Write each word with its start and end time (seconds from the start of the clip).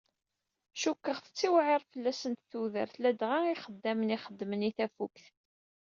caku 1.01 1.21
tettiwεir 1.25 1.81
fell-asen 1.91 2.33
tudert, 2.49 2.93
ladɣa 3.03 3.39
ixeddamen 3.53 4.13
i 4.15 4.17
ixeddmen 4.17 4.67
i 4.69 4.71
tafukt. 4.77 5.25